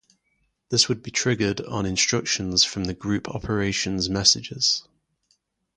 [0.69, 4.83] This would be triggered on instructions from the Group Operations messages.